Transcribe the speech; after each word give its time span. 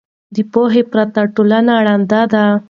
د 0.35 0.37
پوهې 0.51 0.81
پرته 0.91 1.21
ټولنه 1.35 1.73
ړنده 1.85 2.21
ده. 2.33 2.45